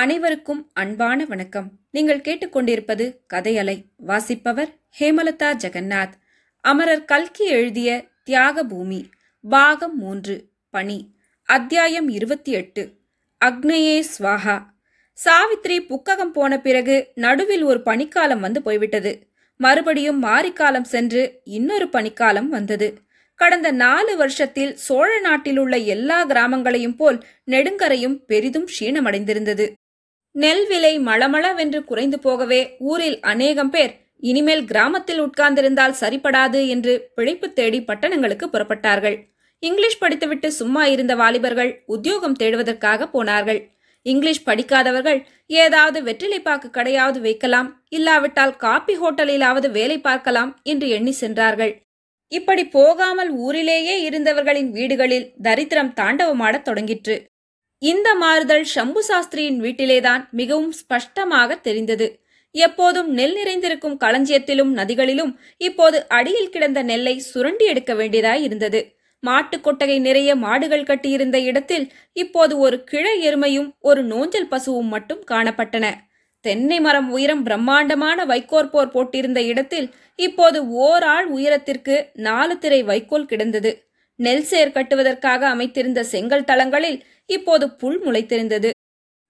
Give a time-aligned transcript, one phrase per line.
[0.00, 1.66] அனைவருக்கும் அன்பான வணக்கம்.
[1.90, 6.14] நீங்கள் கேட்டுக்கொண்டிருப்பது கதையலை வாசிப்பவர் ஹேமலதா ஜெகநாத்.
[6.60, 7.90] அமரர் கல்கி எழுதிய
[8.24, 8.98] தியாக பூமி
[9.44, 10.34] பாகம் மூன்று
[10.70, 10.98] பணி
[11.48, 12.82] அத்தியாயம் இருபத்தி எட்டு
[13.44, 14.56] அக்னயே ஸ்வாஹா
[15.18, 19.26] சாவித்ரி புக்ககம் போன பிறகு நடுவில் ஒரு பனிக்காலம் வந்து போய்விட்டது.
[19.60, 22.88] மறுபடியும் மாரிக்காலம் சென்று இன்னொரு பனிக்காலம் வந்தது.
[23.34, 29.72] கடந்த நாலு வருஷத்தில் சோழ நாட்டில் உள்ள எல்லா கிராமங்களையும் போல் நெடுங்கரையும் பெரிதும் க்ஷீணமடைந்திருந்தது
[30.34, 37.80] நெல் விலை மளமளவென்று குறைந்து போகவே ஊரில் அநேகம் பேர் இனிமேல் கிராமத்தில் உட்கார்ந்திருந்தால் சரிப்படாது என்று பிழைப்பு தேடி
[37.80, 39.16] பட்டணங்களுக்கு புறப்பட்டார்கள்.
[39.58, 43.60] இங்கிலீஷ் படித்துவிட்டு சும்மா இருந்த வாலிபர்கள் உத்தியோகம் தேடுவதற்காக போனார்கள்.
[44.02, 51.72] இங்கிலீஷ் படிக்காதவர்கள் ஏதாவது வெற்றிலைப்பாக்கு கடையாவது வைக்கலாம் இல்லாவிட்டால் காப்பி ஹோட்டலிலாவது வேலை பார்க்கலாம் என்று எண்ணி சென்றார்கள்.
[52.28, 57.16] இப்படி போகாமல் ஊரிலேயே இருந்தவர்களின் வீடுகளில் தரித்திரம் தாண்டவமாடத் தொடங்கிற்று.
[57.84, 62.06] இந்த மாறுதல் சம்பு சாஸ்திரியின் வீட்டிலேதான் மிகவும் ஸ்பஷ்டமாக தெரிந்தது.
[62.54, 68.80] எப்போதும் நெல் நிறைந்திருக்கும் களஞ்சியத்திலும் நதிகளிலும் இப்போது அடியில் கிடந்த நெல்லை சுரண்டி எடுக்க வேண்டியதாய் இருந்தது.
[69.22, 75.86] மாட்டுக் கொட்டகை நிறைய மாடுகள் கட்டியிருந்த இடத்தில் இப்போது ஒரு கிழ எருமையும் ஒரு நோஞ்சல் பசுவும் மட்டும் காணப்பட்டன.
[76.44, 81.96] தென்னை மரம் உயரம் பிரம்மாண்டமான வைக்கோல் போர் போட்டிருந்த இடத்தில் இப்போது ஓராள் உயரத்திற்கு
[82.28, 83.72] நாலு திரை வைக்கோல் கிடந்தது.
[84.16, 88.70] நெல் சேர் கட்டுவதற்காக அமைத்திருந்த செங்கல் தளங்களில் இப்போது புல் முளைத்திருந்தது.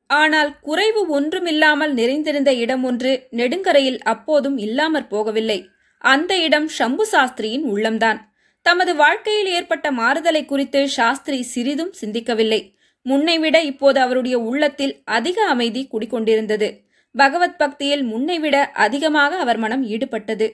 [0.06, 5.66] ஆனால் குறைவு ஒன்றுமில்லாமல் நிறைந்திருந்த இடம் ஒன்று நெடுங்கரையில் அப்போதும் இல்லாமற் போகவில்லை.
[5.98, 8.18] அந்த இடம் சம்பு சாஸ்திரியின் உள்ளம்தான்.
[8.62, 12.72] தமது வாழ்க்கையில் ஏற்பட்ட மாறுதலை குறித்து சாஸ்திரி சிறிதும் சிந்திக்கவில்லை.
[13.02, 16.68] முன்னைவிட இப்போது அவருடைய உள்ளத்தில் அதிக அமைதி குடிக்கொண்டிருந்தது.
[17.14, 20.46] பகவத் பக்தியில் முன்னைவிட அதிகமாக அவர் மனம் ஈடுபட்டது.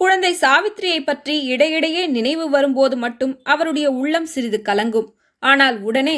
[0.00, 5.08] குழந்தை சாவித்திரியை பற்றி இடையிடையே நினைவு வரும்போது மட்டும் அவருடைய உள்ளம் சிறிது கலங்கும்.
[5.42, 6.16] ஆனால் உடனே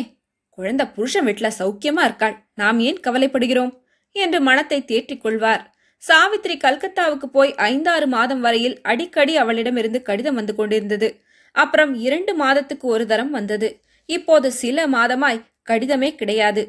[0.59, 3.73] குழந்தை புருஷன் வீட்டுல சௌக்கியமா இருக்காள் நாம் ஏன் கவலைப்படுகிறோம்?
[4.17, 5.63] என்று மனத்தை தேற்றிக் கொள்வார்.
[6.03, 11.09] சாவித்ரி கல்கத்தாவுக்கு போய் ஐந்தாறு மாதம் வரையில் அடிக்கடி அவளிடமிருந்து கடிதம் வந்து கொண்டிருந்தது.
[11.55, 13.69] அப்புறம் இரண்டு மாதத்துக்கு ஒரு தரம் வந்தது.
[14.09, 16.63] இப்போது சில மாதமாய் கடிதமே கிடையாது.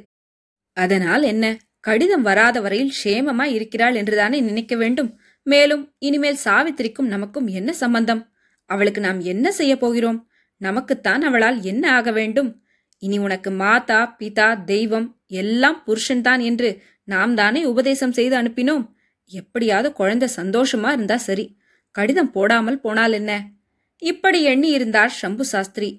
[0.77, 1.45] அதனால் என்ன?
[1.79, 5.11] கடிதம் வராத வரையில் சேமமாய் இருக்கிறாள் என்றுதானே நினைக்க வேண்டும்?
[5.49, 8.21] மேலும் இனிமேல் சாவித்திரிக்கும் நமக்கும் என்ன சம்பந்தம்?
[8.69, 10.19] அவளுக்கு நாம் என்ன செய்ய போகிறோம்?
[10.61, 12.49] நமக்குத்தான் அவளால் என்ன ஆக வேண்டும்?
[13.03, 15.07] இனி உனக்கு மாதா பிதா தெய்வம்
[15.41, 16.69] எல்லாம் புருஷன்தான் என்று
[17.03, 18.85] நாம் தானே உபதேசம் செய்து அனுப்பினோம்.
[19.31, 21.45] எப்படியாவது குழந்தை சந்தோஷமா இருந்தா சரி.
[21.95, 23.31] கடிதம் போடாமல் போனால் என்ன?
[24.01, 25.89] இப்படி எண்ணி இருந்தார் சம்பு சாஸ்திரி.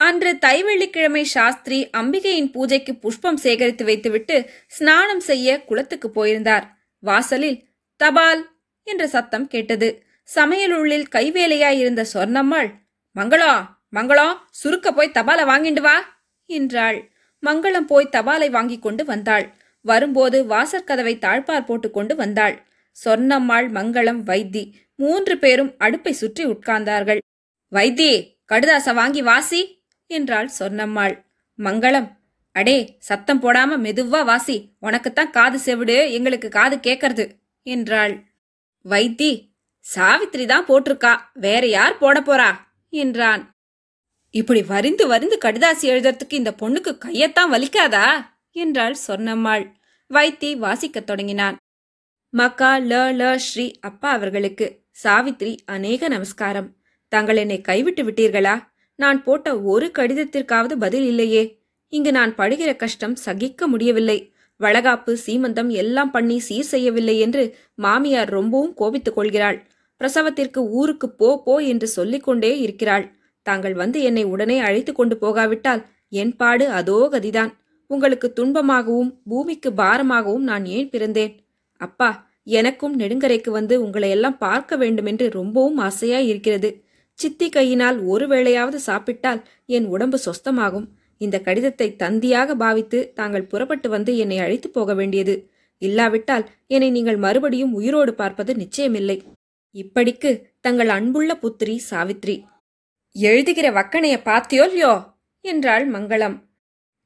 [0.00, 6.66] அன்று தைவெள்ளிக்கிழமை சாஸ்திரி அம்பிகையின் பூஜைக்கு புஷ்பம் சேகரித்து வைத்துவிட்டு ஸ்நானம் செய்ய குளத்துக்கு போயிருந்தார்.
[7.02, 7.58] வாசலில்
[8.00, 8.42] தபால்
[8.86, 9.88] என்ற சத்தம் கேட்டது.
[10.28, 12.70] சமையலுள்ளில் கைவேலையாயிருந்த சொர்ணம்மாள்
[13.16, 13.52] மங்களா
[13.92, 15.96] மங்களம் சுருக்க போய் தபாலை வாங்கிண்டு வா
[16.50, 16.98] என்றாள்.
[17.42, 19.46] மங்களம் போய் தபாலை வாங்கி கொண்டு வந்தாள்.
[19.84, 22.56] வரும்போது வாசற்கதவை தாழ்பார் போட்டுக்கொண்டு வந்தாள்.
[22.96, 24.62] சொர்ணம்மாள் மங்களம் வைத்தி
[24.98, 27.20] மூன்று பேரும் அடுப்பை சுற்றி உட்கார்ந்தார்கள்.
[27.72, 28.10] வைத்தி
[28.52, 29.60] கடுதாச வாங்கி வாசி
[30.10, 31.14] என்றாள் சொர்ணம்மாள்.
[31.58, 32.08] மங்களம்
[32.56, 34.56] அடே சத்தம் போடாம மெதுவா வாசி.
[34.80, 37.24] உனக்குத்தான் காது செவிடு எங்களுக்கு காது கேக்கறது
[37.66, 38.14] என்றாள்.
[38.88, 39.52] வைத்தி
[39.94, 41.18] சாவித்ரி தான் போட்டிருக்கா.
[41.34, 42.56] வேற யார் போட போறா?
[42.88, 43.50] என்றான்.
[44.30, 48.26] இப்படி வரிந்து வரிந்து கடிதாசி எழுதுறதுக்கு இந்த பொண்ணுக்கு கையத்தான் வலிக்காதா?
[48.50, 49.72] என்றாள் சொர்ணம்மாள்.
[50.14, 51.56] வைத்தி வாசிக்கத் தொடங்கினான்.
[52.28, 56.76] மக்கா ல ல ஸ்ரீ அப்பா அவர்களுக்கு சாவித்ரி அநேக நமஸ்காரம்.
[57.08, 58.66] தாங்கள் என்னை கைவிட்டு விட்டீர்களா?
[58.94, 61.62] நான் போட்ட ஒரு கடிதத்திற்காவது பதில் இல்லையே.
[61.88, 64.33] இங்கு நான் படுகிற கஷ்டம் சகிக்க முடியவில்லை.
[64.60, 67.42] வளகாப்பு சீமந்தம் எல்லாம் பண்ணி சீர் செய்யவில்லை என்று
[67.74, 69.58] மாமியார் ரொம்பவும் கோபித்துக் கொள்கிறாள்.
[70.00, 73.04] பிரசவத்திற்கு ஊருக்கு போ போ என்று சொல்லிக்கொண்டே இருக்கிறாள்.
[73.46, 77.52] தாங்கள் வந்து என்னை உடனே அழைத்து கொண்டு போகாவிட்டால் என் பாடு அதோ கதிதான்.
[77.90, 81.32] உங்களுக்கு துன்பமாகவும் பூமிக்கு பாரமாகவும் நான் ஏன் பிறந்தேன்?
[81.80, 82.10] அப்பா
[82.58, 86.70] எனக்கும் நெடுங்கரைக்கு வந்து உங்களை எல்லாம் பார்க்க வேண்டுமென்று ரொம்பவும் ஆசையாய் இருக்கிறது.
[87.18, 90.86] சித்தி கையினால் ஒரு வேளையாவது சாப்பிட்டால் என் உடம்பு சொஸ்தமாகும்.
[91.18, 95.34] இந்த கடிதத்தை தந்தியாக பாவித்து தாங்கள் புறப்பட்டு வந்து என்னை அழைத்து போக வேண்டியது.
[95.78, 99.18] இல்லாவிட்டால் என்னை நீங்கள் மறுபடியும் உயிரோடு பார்ப்பது நிச்சயமில்லை.
[99.74, 100.30] இப்படிக்கு
[100.60, 102.36] தங்கள் அன்புள்ள புத்திரி சாவித்ரி.
[103.16, 104.92] எழுதுகிற வக்கனைய பார்த்தியோல்யோ
[105.40, 106.36] என்றாள் மங்களம்.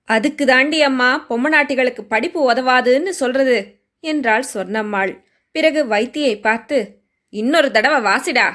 [0.04, 3.58] அதுக்கு தாண்டி அம்மா பொம்மநாட்டிகளுக்கு படிப்பு உதவாதுன்னு சொல்றது?
[4.00, 5.12] என்றாள் சொர்ணம்மாள்.
[5.54, 6.78] பிறகு வைத்தியை பார்த்து
[7.32, 8.46] இன்னொரு தடவை வாசிடா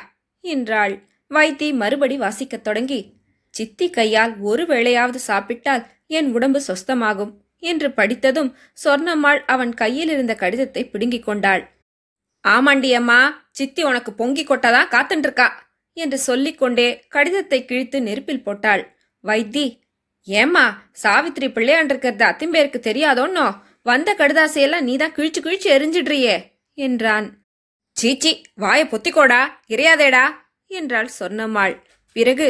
[0.44, 0.94] என்றாள்.
[1.32, 3.00] வைத்தி மறுபடி வாசிக்கத் தொடங்கி
[3.54, 8.50] சித்தி கையால் ஒரு வேளையாவது சாப்பிட்டால் என் உடம்பு சொஸ்தமாகும் என்று படித்ததும்
[8.84, 11.64] சொர்ணம்மாள் அவன் கையில் இருந்த கடிதத்தை பிடுங்கிக் கொண்டாள்.
[12.44, 13.20] ஆமாண்டி அம்மா
[13.50, 15.48] சித்தி உனக்கு பொங்கி கொட்டதான் காத்துண்டிருக்கா
[15.98, 18.84] என்று சொல்லிக்கொண்டே கடிதத்தை கிழித்து நெருப்பில் போட்டாள்.
[19.24, 19.66] வைத்தி
[20.28, 20.66] ஏம்மா
[21.04, 23.46] சாவித்திரி பிள்ளையாண்டிருக்கிறது அத்திம்பேருக்கு தெரியாதோன்னோ?
[23.82, 26.36] வந்த கடுதாசையெல்லாம் நீதான் கிழிச்சு கிழிச்சு எரிஞ்சிடுறியே
[26.78, 27.28] என்றான்.
[27.98, 30.26] சீச்சி வாய பொத்திக்கோடா இறையாதேடா
[30.72, 31.76] என்றாள் சொன்னம்மாள்
[32.16, 32.48] பிறகு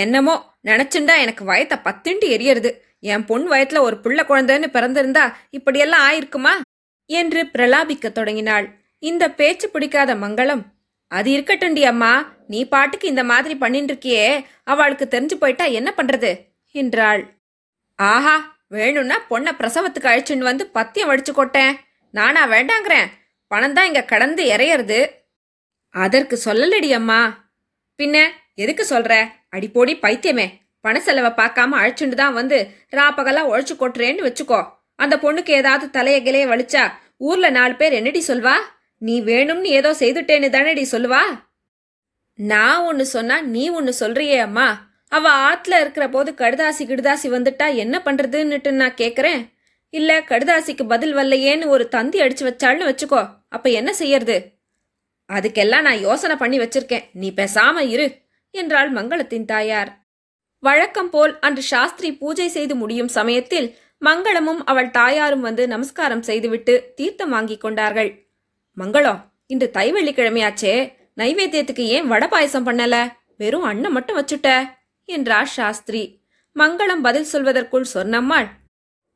[0.00, 0.34] என்னமோ
[0.64, 2.70] நினச்சுண்டா எனக்கு வயத்தை பத்துண்டு எரியறது.
[3.12, 6.52] என் பொன் வயத்துல ஒரு புள்ள குழந்தைன்னு பிறந்திருந்தா இப்படியெல்லாம் ஆயிருக்குமா?
[7.10, 8.66] என்று பிரலாபிக்க தொடங்கினாள்.
[9.02, 10.62] இந்த பேச்சு பிடிக்காத மங்களம்.
[11.10, 12.12] அது இருக்கட்டும்டி அம்மா
[12.46, 14.26] நீ பாட்டுக்கு இந்த மாதிரி பண்ணிட்டு இருக்கியே
[14.64, 16.30] அவளுக்கு தெரிஞ்சு போயிட்டா என்ன பண்றது?
[16.74, 17.22] என்றாள்.
[17.98, 18.36] ஆஹா
[18.68, 21.74] வேணும்னா பொண்ணை பிரசவத்துக்கு அழிச்சுன்னு வந்து பத்தியம் வடிச்சு கொட்டேன்.
[22.14, 23.08] நானா வேண்டாங்கிறேன்.
[23.50, 25.00] பணம் தான் இங்க கடந்து இறையறது
[25.94, 27.20] அதற்கு சொல்லலடி அம்மா.
[27.98, 28.16] பின்ன
[28.54, 29.28] எதுக்கு சொல்ற?
[29.56, 30.60] அடிப்போடி பைத்தியமே.
[30.80, 34.68] பண செலவை பார்க்காம அழைச்சுண்டு தான் வந்து ராப்பகலா உழைச்சு கொட்டுறேன்னு வச்சுக்கோ.
[34.94, 38.54] அந்த பொண்ணுக்கு ஏதாவது தலைய கிளைய வலிச்சா ஊர்ல நாலு பேர் என்னடி சொல்வா?
[38.98, 41.20] நீ வேணும்னு ஏதோ செய்துட்டேன்னு தானேடி சொல்லுவா?
[42.34, 44.90] நான் ஒன்று சொன்னா நீ ஒன்று சொல்றியே அம்மா.
[45.08, 49.50] அவ ஆத்துல இருக்கிற போது கடுதாசி கிடுதாசி வந்துட்டா என்ன பண்றதுன்னுட்டு நான் கேட்குறேன்
[49.90, 53.28] இல்ல கடுதாசிக்கு பதில் வரலையேன்னு ஒரு தந்தி அடிச்சு வச்சாள்னு வச்சுக்கோ.
[53.48, 54.60] அப்ப என்ன செய்யறது?
[55.32, 57.04] அதுக்கெல்லாம் நான் யோசனை பண்ணி வச்சிருக்கேன்.
[57.12, 58.21] நீ பேசாம இரு.
[58.54, 60.06] என்றாள் மங்களத்தின் தாயார்.
[60.58, 67.30] வழக்கம் போல் அன்று சாஸ்திரி பூஜை செய்து முடியும் சமயத்தில் மங்களமும் அவள் தாயாரும் வந்து நமஸ்காரம் செய்துவிட்டு தீர்த்தம்
[67.30, 68.28] வாங்கிக் கொண்டார்கள்.
[68.76, 70.92] மங்களம் இன்று தை வெள்ளிக்கிழமையாச்சே.
[71.16, 73.12] நைவேத்தியத்துக்கு ஏன் வடை பாயசம் பண்ணல?
[73.36, 74.68] வெறும் அன்னம் மட்டும் வச்சுட்ட?
[75.04, 76.22] என்றார் சாஸ்திரி.
[76.56, 78.48] மங்களம் பதில் சொல்வதற்குள் சொன்னம்மாள்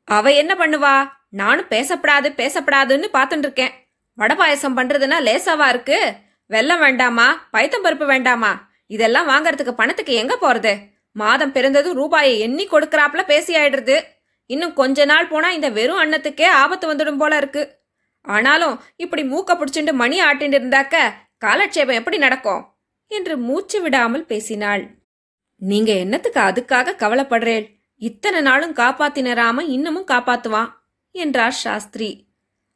[0.03, 1.09] அவ என்ன பண்ணுவா?
[1.29, 3.73] நானும் பேசப்படாது பேசப்படாதுன்னு பார்த்துட்டு இருக்கேன்
[4.13, 6.13] வடை பாயசம் பண்றதுன்னா லேசாவா இருக்கு?
[6.49, 7.49] வெல்லம் வேண்டாமா?
[7.53, 8.66] பைத்தம் பருப்பு வேண்டாமா?
[8.87, 10.73] இதெல்லாம் வாங்கறதுக்கு பணத்துக்கு எங்க போறது?
[11.11, 13.97] மாதம் பிறந்ததும் ரூபாயை எண்ணி கொடுக்கறாப்புல பேசி ஆயிடுறது.
[14.45, 17.63] இன்னும் கொஞ்ச நாள் போனா இந்த வெறும் அன்னத்துக்கே ஆபத்து வந்துடும் போல இருக்கு.
[18.25, 20.95] ஆனாலும் இப்படி மூக்க பிடிச்சிட்டு மணி ஆட்டின்னு இருந்தாக்க
[21.37, 22.63] காலட்சேபம் எப்படி நடக்கும்?
[23.11, 24.83] என்று மூச்சு விடாமல் பேசினாள்.
[25.61, 27.65] நீங்க என்னத்துக்கு அதுக்காக கவலைப்படுறேள்?
[28.01, 30.71] இத்தனை நாளும் காப்பாத்தினராம இன்னமும் காப்பாத்துவான்
[31.15, 32.09] என்றார் சாஸ்திரி.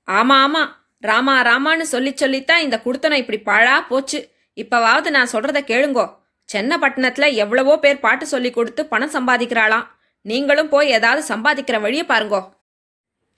[0.07, 0.63] ஆமா ஆமா
[0.99, 4.19] ராமா ராமான்னு சொல்லி சொல்லித்தான் இந்த குடுத்தனம் இப்படி பாழா போச்சு.
[4.57, 6.19] இப்பவாவது நான் சொல்றத கேளுங்கோ.
[6.53, 9.86] சென்னப்பட்டினத்துல எவ்வளவோ பேர் பாட்டு சொல்லி கொடுத்து பணம் சம்பாதிக்கிறாளாம்.
[10.21, 12.42] நீங்களும் போய் ஏதாவது சம்பாதிக்கிற வழியை பாருங்கோ.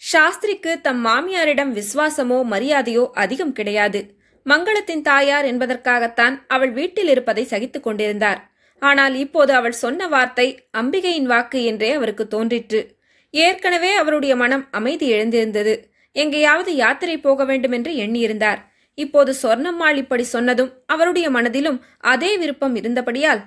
[0.02, 4.22] சாஸ்திரிக்கு தம் மாமியாரிடம் விசுவாசமோ மரியாதையோ அதிகம் கிடையாது.
[4.46, 8.52] மங்களத்தின் தாயார் என்பதற்காகத்தான் அவள் வீட்டில் இருப்பதை சகித்துக் கொண்டிருந்தார்.
[8.80, 12.82] ஆனால் இப்போது அவள் சொன்ன வார்த்தை அம்பிகையின் வாக்கு என்றே அவருக்கு தோன்றிற்று.
[13.30, 15.92] ஏற்கனவே அவருடைய மனம் அமைதி எழுந்திருந்தது.
[16.12, 18.60] எங்கேயாவது யாத்திரை போக வேண்டும் என்று எண்ணியிருந்தார்.
[18.94, 23.42] இப்போது சொர்ணம்மாள் இப்படி சொன்னதும் அவருடைய மனதிலும் அதே விருப்பம் இருந்தபடியால்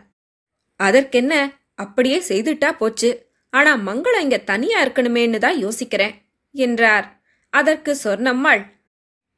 [0.76, 1.34] அதற்கென்ன?
[1.74, 3.10] அப்படியே செய்துட்டா போச்சு.
[3.50, 6.14] ஆனா மங்களம் இங்க தனியா இருக்கணுமேன்னு தான் யோசிக்கிறேன்
[6.50, 7.06] என்றார்.
[7.50, 8.62] அதற்கு சொர்ணம்மாள்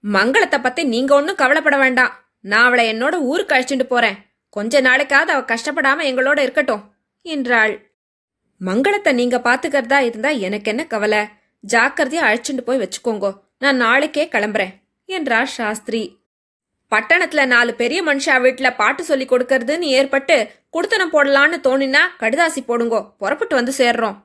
[0.05, 2.13] மங்களத்தை பத்தி நீங்க ஒன்னும் கவலைப்பட வேண்டாம்.
[2.41, 4.19] நான் அவளை என்னோட ஊருக்கு அழைச்சிட்டு போறேன்.
[4.49, 7.75] கொஞ்ச நாளைக்காவது அவ கஷ்டப்படாம எங்களோட இருக்கட்டும் என்றாள்.
[8.61, 11.23] மங்களத்தை நீங்க பாத்துக்கிறதா இருந்தா எனக்கு என்ன கவலை?
[11.67, 13.31] ஜாக்கிரதையா அழைச்சிட்டு போய் வச்சுக்கோங்கோ.
[13.59, 14.75] நான் நாளைக்கே கிளம்புறேன்.
[15.09, 16.19] என்றார் சாஸ்திரி.
[16.93, 23.55] பட்டணத்துல நாலு பெரிய மனுஷா வீட்டுல பாட்டு சொல்லி கொடுக்கறதுன்னு ஏற்பட்டு குடுத்தனம் போடலான்னு தோணினா கடுதாசி போடுங்கோ புறப்பட்டு
[23.55, 24.17] வந்து சேர்றோம்.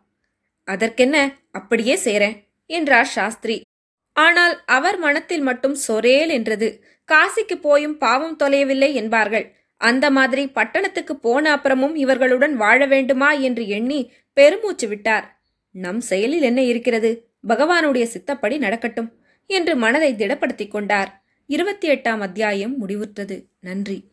[0.64, 1.36] அதற்கென்ன?
[1.52, 3.62] அப்படியே சேரேன் என்றார் சாஸ்திரி.
[4.14, 6.84] ஆனால் அவர் மனத்தில் மட்டும் சொரேல் என்றது.
[7.12, 9.56] காசிக்கு போயும் பாவம் தொலையவில்லை என்பார்கள்.
[9.78, 13.32] அந்த மாதிரி பட்டணத்துக்கு போன அப்புறமும் இவர்களுடன் வாழ வேண்டுமா?
[13.32, 15.42] என்று எண்ணி பெருமூச்சு விட்டார்.
[15.72, 17.30] நம் செயலில் என்ன இருக்கிறது?
[17.48, 19.23] பகவானுடைய சித்தப்படி நடக்கட்டும்.
[19.45, 21.24] என்று மனதை திடப்படுத்திக் கொண்டார்.
[21.46, 23.46] இருபத்தி எட்டாம் அத்தியாயம் முடிவுற்றது.
[23.60, 24.12] நன்றி.